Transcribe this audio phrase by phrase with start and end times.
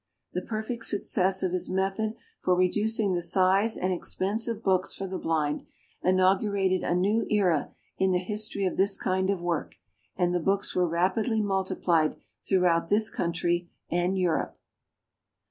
[0.33, 5.05] The perfect success of his method for reducing the size and expense of books for
[5.05, 5.67] the blind,
[6.01, 9.75] inaugurated a new era in the history of this kind of work,
[10.15, 14.57] and the books were rapidly multiplied throughout this country and Europe.